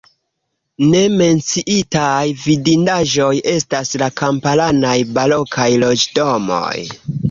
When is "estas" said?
3.55-3.95